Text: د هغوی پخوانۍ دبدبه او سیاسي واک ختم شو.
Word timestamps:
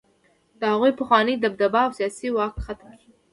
د 0.59 0.61
هغوی 0.73 0.91
پخوانۍ 0.99 1.35
دبدبه 1.37 1.79
او 1.85 1.91
سیاسي 1.99 2.27
واک 2.31 2.55
ختم 2.65 2.89
شو. 3.01 3.11